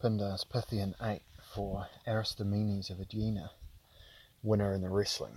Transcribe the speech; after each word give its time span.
Pindar's 0.00 0.44
Pythian 0.44 0.94
8 1.02 1.20
for 1.42 1.86
Aristomenes 2.06 2.88
of 2.88 3.00
Aegina, 3.00 3.50
winner 4.42 4.72
in 4.72 4.80
the 4.80 4.88
wrestling. 4.88 5.36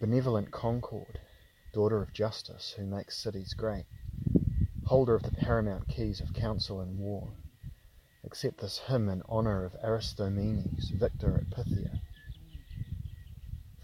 Benevolent 0.00 0.50
Concord, 0.50 1.20
daughter 1.72 2.02
of 2.02 2.12
justice, 2.12 2.74
who 2.76 2.84
makes 2.84 3.16
cities 3.16 3.54
great, 3.54 3.84
holder 4.86 5.14
of 5.14 5.22
the 5.22 5.30
paramount 5.30 5.86
keys 5.86 6.20
of 6.20 6.34
counsel 6.34 6.80
and 6.80 6.98
war, 6.98 7.28
accept 8.24 8.58
this 8.58 8.78
hymn 8.88 9.08
in 9.08 9.22
honour 9.28 9.64
of 9.64 9.76
Aristomenes, 9.84 10.90
victor 10.90 11.36
at 11.36 11.50
Pythia. 11.50 12.00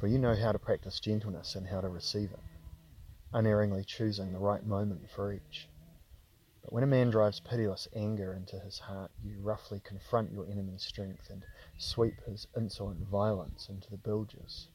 For 0.00 0.08
you 0.08 0.18
know 0.18 0.34
how 0.34 0.50
to 0.50 0.58
practice 0.58 0.98
gentleness 0.98 1.54
and 1.54 1.68
how 1.68 1.80
to 1.80 1.88
receive 1.88 2.32
it, 2.32 2.40
unerringly 3.32 3.84
choosing 3.84 4.32
the 4.32 4.40
right 4.40 4.66
moment 4.66 5.08
for 5.08 5.32
each. 5.32 5.68
When 6.72 6.84
a 6.84 6.86
man 6.86 7.10
drives 7.10 7.38
pitiless 7.38 7.86
anger 7.94 8.32
into 8.32 8.58
his 8.58 8.78
heart, 8.78 9.10
you 9.22 9.38
roughly 9.42 9.78
confront 9.80 10.32
your 10.32 10.46
enemy's 10.46 10.82
strength 10.82 11.28
and 11.28 11.44
sweep 11.76 12.18
his 12.24 12.46
insolent 12.56 13.06
violence 13.08 13.68
into 13.68 13.90
the 13.90 13.98
bilges. 13.98 14.68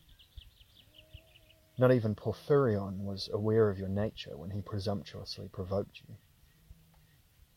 Not 1.76 1.92
even 1.92 2.14
Porphyrion 2.14 3.04
was 3.04 3.32
aware 3.34 3.72
of 3.72 3.80
your 3.80 3.90
nature 3.90 4.38
when 4.38 4.52
he 4.52 4.62
presumptuously 4.62 5.48
provoked 5.48 6.02
you. 6.08 6.14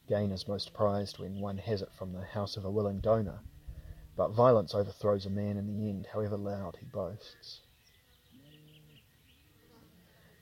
Gain 0.08 0.32
is 0.32 0.48
most 0.48 0.72
prized 0.72 1.18
when 1.18 1.38
one 1.38 1.58
has 1.58 1.82
it 1.82 1.92
from 1.92 2.14
the 2.14 2.24
house 2.24 2.56
of 2.56 2.64
a 2.64 2.70
willing 2.70 3.00
donor, 3.00 3.42
but 4.16 4.30
violence 4.30 4.74
overthrows 4.74 5.26
a 5.26 5.30
man 5.30 5.58
in 5.58 5.66
the 5.66 5.90
end, 5.90 6.06
however 6.14 6.38
loud 6.38 6.78
he 6.80 6.86
boasts. 6.86 7.60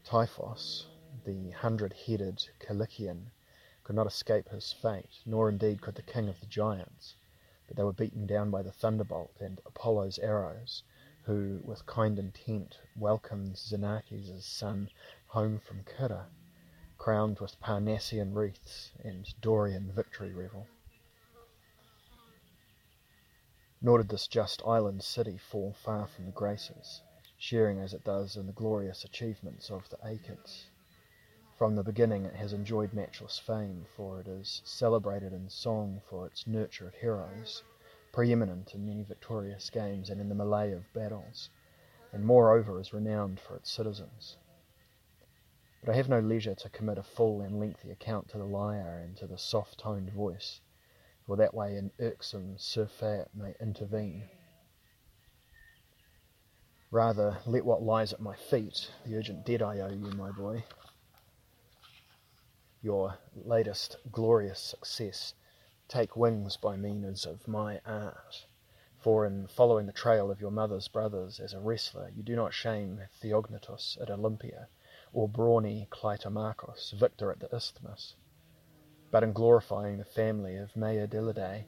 Typhos, 0.05 0.87
the 1.25 1.51
hundred-headed 1.51 2.41
Cilician, 2.65 3.33
could 3.89 3.97
not 3.97 4.07
escape 4.07 4.51
his 4.51 4.71
fate, 4.71 5.23
nor 5.25 5.49
indeed 5.49 5.81
could 5.81 5.95
the 5.95 6.03
king 6.03 6.29
of 6.29 6.39
the 6.41 6.47
giants, 6.47 7.15
but 7.67 7.75
they 7.75 7.83
were 7.83 7.91
beaten 7.91 8.27
down 8.27 8.51
by 8.51 8.61
the 8.61 8.71
thunderbolt 8.71 9.41
and 9.41 9.63
Apollo's 9.65 10.19
arrows, 10.19 10.83
who, 11.23 11.63
with 11.65 11.87
kind 11.87 12.19
intent, 12.19 12.77
welcomed 12.99 13.55
Xenarces' 13.55 14.43
son 14.43 14.91
home 15.29 15.59
from 15.59 15.87
Cirrha, 15.87 16.27
crowned 16.99 17.41
with 17.41 17.59
Parnassian 17.61 18.35
wreaths 18.35 18.93
and 19.03 19.27
Dorian 19.41 19.91
victory 19.91 20.35
revel. 20.35 20.67
Nor 23.81 23.97
did 23.97 24.11
this 24.11 24.27
just 24.27 24.61
island 24.67 25.03
city 25.03 25.39
fall 25.39 25.73
far 25.73 26.07
from 26.07 26.27
the 26.27 26.33
Graces, 26.33 27.01
sharing 27.39 27.79
as 27.79 27.95
it 27.95 28.05
does 28.05 28.37
in 28.37 28.47
the 28.47 28.53
glorious 28.53 29.03
achievements 29.05 29.71
of 29.71 29.89
the 29.89 29.97
Achates. 30.07 30.67
From 31.59 31.75
the 31.75 31.83
beginning 31.83 32.25
it 32.25 32.37
has 32.37 32.53
enjoyed 32.53 32.93
matchless 32.93 33.37
fame, 33.37 33.85
for 33.97 34.21
it 34.21 34.29
is 34.29 34.63
celebrated 34.65 35.33
in 35.33 35.49
song 35.49 36.01
for 36.09 36.25
its 36.25 36.47
nurture 36.47 36.87
of 36.87 36.95
heroes, 36.95 37.65
preeminent 38.13 38.77
in 38.77 38.87
many 38.87 39.03
victorious 39.03 39.69
games 39.69 40.09
and 40.09 40.21
in 40.21 40.29
the 40.29 40.37
melee 40.37 40.71
of 40.71 40.93
battles, 40.93 41.51
and 42.13 42.25
moreover 42.25 42.79
is 42.79 42.93
renowned 42.93 43.41
for 43.41 43.57
its 43.57 43.73
citizens. 43.73 44.37
But 45.81 45.91
I 45.91 45.97
have 45.97 46.09
no 46.09 46.21
leisure 46.21 46.55
to 46.55 46.69
commit 46.69 46.97
a 46.97 47.03
full 47.03 47.41
and 47.41 47.59
lengthy 47.59 47.91
account 47.91 48.29
to 48.29 48.39
the 48.39 48.45
lyre 48.45 49.01
and 49.05 49.17
to 49.17 49.27
the 49.27 49.37
soft-toned 49.37 50.13
voice, 50.13 50.61
for 51.27 51.37
that 51.39 51.55
way 51.55 51.77
an 51.77 51.91
irksome 51.99 52.57
surfeit 52.57 53.31
may 53.35 53.57
intervene. 53.61 54.29
Rather, 56.93 57.39
let 57.47 57.65
what 57.65 57.83
lies 57.83 58.13
at 58.13 58.21
my 58.21 58.37
feet, 58.37 58.93
the 59.05 59.17
urgent 59.17 59.45
debt 59.45 59.61
I 59.61 59.81
owe 59.81 59.91
you, 59.91 60.13
my 60.13 60.31
boy, 60.31 60.63
your 62.81 63.19
latest 63.35 63.97
glorious 64.13 64.61
success 64.61 65.35
take 65.89 66.17
wings 66.17 66.57
by 66.57 66.77
means 66.77 67.27
of 67.27 67.49
my 67.49 67.81
art. 67.85 68.47
For 69.01 69.27
in 69.27 69.49
following 69.49 69.87
the 69.87 69.93
trail 69.93 70.31
of 70.31 70.41
your 70.41 70.53
mother's 70.53 70.87
brothers 70.87 71.41
as 71.41 71.55
a 71.55 71.61
wrestler, 71.61 72.09
you 72.15 72.23
do 72.23 72.37
not 72.37 72.55
shame 72.55 73.01
Theognetus 73.21 73.99
at 74.01 74.11
Olympia, 74.11 74.69
or 75.13 75.29
brawny 75.29 75.89
Clitomachus, 75.91 76.93
victor 76.93 77.33
at 77.33 77.41
the 77.41 77.53
Isthmus. 77.53 78.15
But 79.11 79.25
in 79.25 79.33
glorifying 79.33 79.99
the 79.99 80.05
family 80.05 80.57
of 80.57 80.75
Meidylidae, 80.75 81.65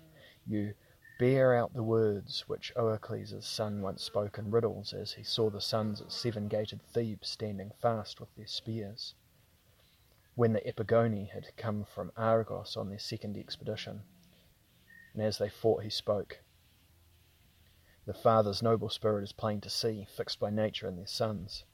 you 0.47 0.75
bear 1.19 1.55
out 1.55 1.75
the 1.75 1.83
words 1.83 2.45
which 2.47 2.73
Oicles' 2.77 3.45
son 3.45 3.83
once 3.83 4.05
spoke 4.05 4.39
in 4.39 4.51
riddles 4.53 4.93
as 4.93 5.15
he 5.15 5.25
saw 5.25 5.51
the 5.51 5.61
sons 5.61 6.01
of 6.01 6.13
seven-gated 6.13 6.83
Thebes 6.83 7.29
standing 7.29 7.73
fast 7.81 8.21
with 8.21 8.33
their 8.37 8.47
spears 8.47 9.15
when 10.41 10.55
the 10.55 10.67
Epigoni 10.67 11.29
had 11.29 11.55
come 11.59 11.85
from 11.85 12.11
Argos 12.17 12.75
on 12.75 12.89
their 12.89 12.99
second 12.99 13.37
expedition. 13.37 14.01
And 15.13 15.23
as 15.23 15.37
they 15.37 15.51
fought, 15.51 15.83
he 15.83 15.91
spoke. 15.91 16.41
The 18.07 18.15
father's 18.15 18.63
noble 18.63 18.89
spirit 18.89 19.23
is 19.23 19.33
plain 19.33 19.61
to 19.61 19.69
see, 19.69 20.07
fixed 20.17 20.41
by 20.41 20.49
nature 20.49 20.89
in 20.89 20.97
their 20.97 21.07
sons. 21.07 21.65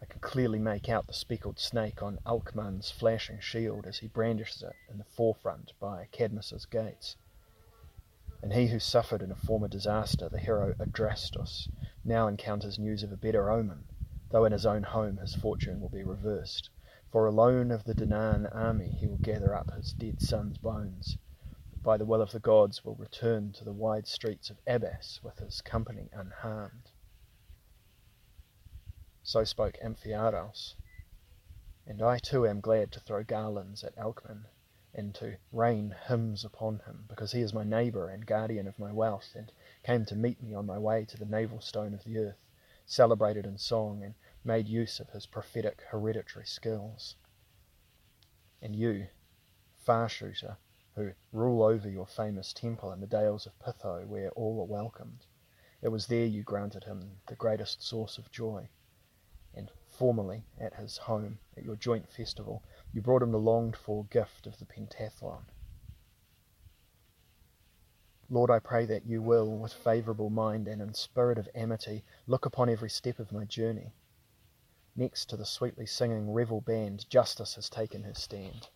I 0.00 0.04
can 0.04 0.20
clearly 0.20 0.60
make 0.60 0.88
out 0.88 1.08
the 1.08 1.12
speckled 1.12 1.58
snake 1.58 2.00
on 2.00 2.20
Alcmaon's 2.24 2.88
flashing 2.88 3.40
shield 3.40 3.84
as 3.84 3.98
he 3.98 4.06
brandishes 4.06 4.62
it 4.62 4.76
in 4.88 4.98
the 4.98 5.04
forefront 5.16 5.72
by 5.80 6.06
Cadmus's 6.12 6.66
gates. 6.66 7.16
And 8.40 8.52
he 8.52 8.68
who 8.68 8.78
suffered 8.78 9.22
in 9.22 9.32
a 9.32 9.34
former 9.34 9.66
disaster, 9.66 10.28
the 10.28 10.38
hero 10.38 10.72
Adrastus, 10.78 11.68
now 12.04 12.28
encounters 12.28 12.78
news 12.78 13.02
of 13.02 13.10
a 13.10 13.16
better 13.16 13.50
omen, 13.50 13.86
though 14.30 14.44
in 14.44 14.52
his 14.52 14.66
own 14.66 14.84
home 14.84 15.16
his 15.16 15.34
fortune 15.34 15.80
will 15.80 15.88
be 15.88 16.04
reversed. 16.04 16.70
For 17.10 17.24
alone 17.24 17.70
of 17.70 17.84
the 17.84 17.94
Danaan 17.94 18.54
army 18.54 18.90
he 18.90 19.06
will 19.06 19.16
gather 19.18 19.54
up 19.54 19.70
his 19.70 19.94
dead 19.94 20.20
son's 20.20 20.58
bones, 20.58 21.16
by 21.82 21.96
the 21.96 22.04
will 22.04 22.20
of 22.20 22.32
the 22.32 22.38
gods 22.38 22.84
will 22.84 22.96
return 22.96 23.52
to 23.52 23.64
the 23.64 23.72
wide 23.72 24.06
streets 24.06 24.50
of 24.50 24.60
Abas 24.66 25.22
with 25.22 25.38
his 25.38 25.62
company 25.62 26.10
unharmed. 26.12 26.90
So 29.22 29.42
spoke 29.44 29.78
Amphiaraus, 29.80 30.74
and 31.86 32.02
I 32.02 32.18
too 32.18 32.46
am 32.46 32.60
glad 32.60 32.92
to 32.92 33.00
throw 33.00 33.24
garlands 33.24 33.82
at 33.82 33.96
Alcmaon, 33.96 34.44
and 34.92 35.14
to 35.14 35.38
rain 35.50 35.96
hymns 36.08 36.44
upon 36.44 36.80
him, 36.80 37.06
because 37.08 37.32
he 37.32 37.40
is 37.40 37.54
my 37.54 37.64
neighbour 37.64 38.10
and 38.10 38.26
guardian 38.26 38.66
of 38.66 38.78
my 38.78 38.92
wealth, 38.92 39.34
and 39.34 39.50
came 39.82 40.04
to 40.04 40.14
meet 40.14 40.42
me 40.42 40.52
on 40.52 40.66
my 40.66 40.76
way 40.76 41.06
to 41.06 41.16
the 41.16 41.24
navel 41.24 41.62
stone 41.62 41.94
of 41.94 42.04
the 42.04 42.18
earth, 42.18 42.44
celebrated 42.84 43.46
in 43.46 43.56
song, 43.56 44.02
and 44.02 44.14
made 44.48 44.66
use 44.66 44.98
of 44.98 45.10
his 45.10 45.26
prophetic 45.26 45.82
hereditary 45.90 46.46
skills. 46.46 47.16
And 48.62 48.74
you, 48.74 49.08
far 49.76 50.08
shooter, 50.08 50.56
who 50.94 51.12
rule 51.32 51.62
over 51.62 51.86
your 51.86 52.06
famous 52.06 52.54
temple 52.54 52.90
in 52.90 53.00
the 53.00 53.06
dales 53.06 53.44
of 53.44 53.58
Pytho, 53.58 54.06
where 54.06 54.30
all 54.30 54.58
are 54.62 54.64
welcomed, 54.64 55.26
it 55.82 55.88
was 55.88 56.06
there 56.06 56.24
you 56.24 56.42
granted 56.42 56.84
him 56.84 57.20
the 57.26 57.36
greatest 57.36 57.82
source 57.82 58.16
of 58.16 58.30
joy. 58.30 58.70
And 59.52 59.70
formerly, 59.90 60.46
at 60.58 60.72
his 60.72 60.96
home, 60.96 61.38
at 61.54 61.62
your 61.62 61.76
joint 61.76 62.10
festival, 62.10 62.62
you 62.90 63.02
brought 63.02 63.22
him 63.22 63.32
the 63.32 63.38
longed 63.38 63.76
for 63.76 64.06
gift 64.06 64.46
of 64.46 64.58
the 64.58 64.64
pentathlon. 64.64 65.44
Lord, 68.30 68.50
I 68.50 68.60
pray 68.60 68.86
that 68.86 69.04
you 69.04 69.20
will, 69.20 69.58
with 69.58 69.74
favourable 69.74 70.30
mind 70.30 70.68
and 70.68 70.80
in 70.80 70.94
spirit 70.94 71.36
of 71.36 71.50
amity, 71.54 72.02
look 72.26 72.46
upon 72.46 72.70
every 72.70 72.88
step 72.90 73.18
of 73.18 73.30
my 73.30 73.44
journey, 73.44 73.92
Next 74.98 75.26
to 75.26 75.36
the 75.36 75.46
sweetly 75.46 75.86
singing 75.86 76.32
revel 76.32 76.60
band, 76.60 77.08
Justice 77.08 77.54
has 77.54 77.70
taken 77.70 78.02
his 78.02 78.18
stand. 78.18 78.66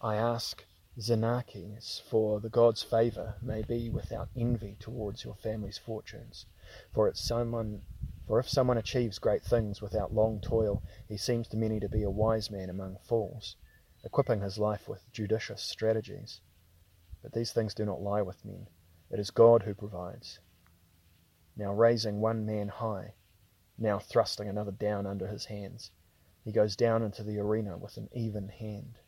I 0.00 0.16
ask 0.16 0.64
Xenarces, 0.98 2.02
for 2.02 2.40
the 2.40 2.48
god's 2.48 2.82
favour 2.82 3.36
may 3.40 3.62
be 3.62 3.90
without 3.90 4.28
envy 4.34 4.74
towards 4.80 5.22
your 5.22 5.36
family's 5.36 5.78
fortunes. 5.78 6.46
For 6.92 7.06
it's 7.06 7.20
someone 7.20 7.82
for 8.26 8.40
if 8.40 8.48
someone 8.48 8.76
achieves 8.76 9.20
great 9.20 9.44
things 9.44 9.80
without 9.80 10.12
long 10.12 10.40
toil, 10.40 10.82
he 11.06 11.16
seems 11.16 11.46
to 11.50 11.56
many 11.56 11.78
to 11.78 11.88
be 11.88 12.02
a 12.02 12.10
wise 12.10 12.50
man 12.50 12.68
among 12.68 12.98
fools, 12.98 13.54
equipping 14.02 14.40
his 14.40 14.58
life 14.58 14.88
with 14.88 15.12
judicious 15.12 15.62
strategies. 15.62 16.40
But 17.22 17.34
these 17.34 17.52
things 17.52 17.72
do 17.72 17.84
not 17.84 18.02
lie 18.02 18.22
with 18.22 18.44
men. 18.44 18.66
It 19.12 19.20
is 19.20 19.30
God 19.30 19.62
who 19.62 19.76
provides. 19.76 20.40
Now 21.56 21.72
raising 21.72 22.20
one 22.20 22.44
man 22.44 22.66
high, 22.66 23.14
now 23.80 23.98
thrusting 23.98 24.48
another 24.48 24.70
down 24.70 25.06
under 25.06 25.26
his 25.26 25.46
hands. 25.46 25.90
He 26.44 26.52
goes 26.52 26.76
down 26.76 27.02
into 27.02 27.22
the 27.22 27.38
arena 27.38 27.76
with 27.76 27.96
an 27.96 28.08
even 28.12 28.48
hand. 28.48 28.98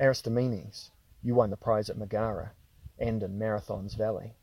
Aristomenes, 0.00 0.90
you 1.22 1.36
won 1.36 1.50
the 1.50 1.56
prize 1.56 1.88
at 1.88 1.96
Megara 1.96 2.52
and 2.98 3.22
in 3.22 3.38
Marathon's 3.38 3.94
Valley, 3.94 4.36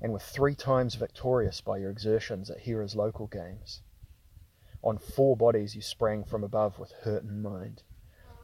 and 0.00 0.12
were 0.12 0.18
three 0.18 0.54
times 0.54 0.94
victorious 0.94 1.60
by 1.60 1.78
your 1.78 1.90
exertions 1.90 2.50
at 2.50 2.60
Hera's 2.60 2.94
local 2.94 3.26
games. 3.26 3.82
On 4.82 4.98
four 4.98 5.36
bodies 5.36 5.74
you 5.74 5.82
sprang 5.82 6.24
from 6.24 6.44
above 6.44 6.78
with 6.78 6.92
hurt 6.92 7.24
in 7.24 7.42
mind. 7.42 7.82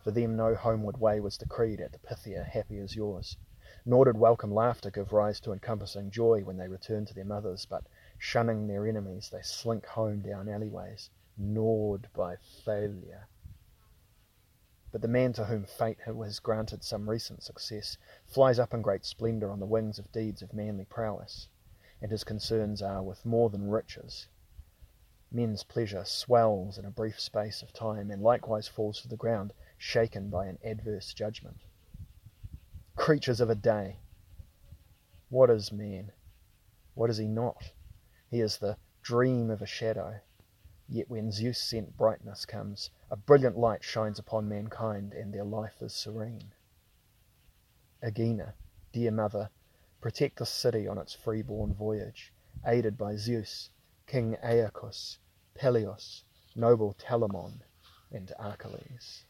For 0.02 0.10
them 0.10 0.36
no 0.36 0.54
homeward 0.54 0.98
way 0.98 1.20
was 1.20 1.38
decreed 1.38 1.80
at 1.80 1.92
the 1.92 1.98
Pythia 1.98 2.44
happy 2.44 2.78
as 2.78 2.96
yours, 2.96 3.36
nor 3.86 4.04
did 4.04 4.16
welcome 4.16 4.52
laughter 4.52 4.90
give 4.90 5.12
rise 5.12 5.40
to 5.40 5.52
encompassing 5.52 6.10
joy 6.10 6.42
when 6.42 6.56
they 6.56 6.68
returned 6.68 7.06
to 7.08 7.14
their 7.14 7.24
mothers, 7.24 7.66
but 7.66 7.86
Shunning 8.18 8.66
their 8.66 8.86
enemies, 8.86 9.30
they 9.30 9.42
slink 9.42 9.86
home 9.86 10.20
down 10.20 10.48
alleyways, 10.48 11.10
gnawed 11.36 12.08
by 12.12 12.36
failure. 12.36 13.28
But 14.92 15.02
the 15.02 15.08
man 15.08 15.32
to 15.32 15.46
whom 15.46 15.64
fate 15.64 15.98
has 16.06 16.38
granted 16.38 16.84
some 16.84 17.10
recent 17.10 17.42
success 17.42 17.98
flies 18.26 18.60
up 18.60 18.72
in 18.72 18.82
great 18.82 19.04
splendour 19.04 19.50
on 19.50 19.58
the 19.58 19.66
wings 19.66 19.98
of 19.98 20.12
deeds 20.12 20.40
of 20.40 20.54
manly 20.54 20.84
prowess, 20.84 21.48
and 22.00 22.12
his 22.12 22.22
concerns 22.22 22.80
are 22.80 23.02
with 23.02 23.26
more 23.26 23.50
than 23.50 23.68
riches. 23.68 24.28
Men's 25.32 25.64
pleasure 25.64 26.04
swells 26.04 26.78
in 26.78 26.84
a 26.84 26.92
brief 26.92 27.18
space 27.18 27.60
of 27.60 27.72
time, 27.72 28.12
and 28.12 28.22
likewise 28.22 28.68
falls 28.68 29.00
to 29.02 29.08
the 29.08 29.16
ground, 29.16 29.52
shaken 29.76 30.30
by 30.30 30.46
an 30.46 30.58
adverse 30.62 31.12
judgment. 31.12 31.64
Creatures 32.94 33.40
of 33.40 33.50
a 33.50 33.56
day! 33.56 33.98
What 35.28 35.50
is 35.50 35.72
man? 35.72 36.12
What 36.94 37.10
is 37.10 37.16
he 37.16 37.26
not? 37.26 37.72
He 38.34 38.40
is 38.40 38.58
the 38.58 38.76
dream 39.00 39.48
of 39.48 39.62
a 39.62 39.66
shadow. 39.66 40.18
Yet 40.88 41.08
when 41.08 41.30
Zeus 41.30 41.56
sent 41.56 41.96
brightness 41.96 42.44
comes, 42.44 42.90
a 43.08 43.16
brilliant 43.16 43.56
light 43.56 43.84
shines 43.84 44.18
upon 44.18 44.48
mankind, 44.48 45.12
and 45.12 45.32
their 45.32 45.44
life 45.44 45.80
is 45.80 45.94
serene. 45.94 46.52
Aegina, 48.02 48.54
dear 48.90 49.12
mother, 49.12 49.50
protect 50.00 50.40
the 50.40 50.46
city 50.46 50.88
on 50.88 50.98
its 50.98 51.14
freeborn 51.14 51.74
voyage, 51.74 52.32
aided 52.66 52.98
by 52.98 53.14
Zeus, 53.14 53.70
King 54.08 54.36
Aeacus, 54.42 55.18
Peleus, 55.54 56.24
noble 56.56 56.94
Telamon, 56.94 57.60
and 58.10 58.32
Archelaus. 58.36 59.26